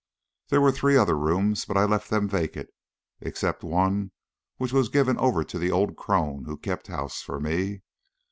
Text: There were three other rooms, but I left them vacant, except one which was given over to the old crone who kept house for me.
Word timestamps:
There 0.49 0.61
were 0.61 0.71
three 0.71 0.97
other 0.97 1.15
rooms, 1.15 1.63
but 1.65 1.77
I 1.77 1.83
left 1.85 2.09
them 2.09 2.27
vacant, 2.27 2.69
except 3.19 3.61
one 3.63 4.11
which 4.57 4.73
was 4.73 4.89
given 4.89 5.15
over 5.19 5.43
to 5.43 5.59
the 5.59 5.69
old 5.71 5.95
crone 5.95 6.45
who 6.45 6.57
kept 6.57 6.87
house 6.87 7.21
for 7.21 7.39
me. 7.39 7.83